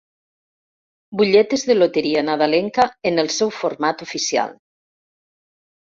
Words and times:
Butlletes 1.19 1.65
de 1.71 1.75
loteria 1.77 2.25
nadalenca 2.31 2.89
en 3.11 3.23
el 3.25 3.31
seu 3.39 3.55
format 3.61 4.03
oficial. 4.07 4.57